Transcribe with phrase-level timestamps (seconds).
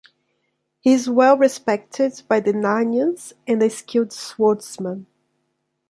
[0.79, 5.05] He is well respected by the Narnians, and a skilled swordsman.